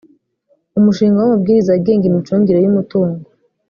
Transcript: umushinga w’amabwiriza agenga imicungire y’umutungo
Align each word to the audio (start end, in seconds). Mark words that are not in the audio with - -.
umushinga 0.77 1.17
w’amabwiriza 1.19 1.69
agenga 1.77 2.05
imicungire 2.07 2.59
y’umutungo 2.61 3.19